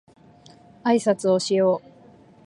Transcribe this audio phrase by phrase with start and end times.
[0.83, 1.91] あいさつをしよう